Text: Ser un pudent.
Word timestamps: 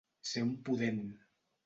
Ser 0.29 0.41
un 0.45 0.55
pudent. 0.69 1.03